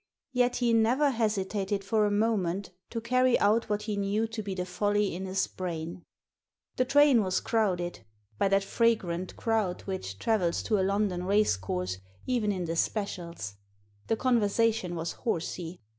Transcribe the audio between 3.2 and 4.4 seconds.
out what he knew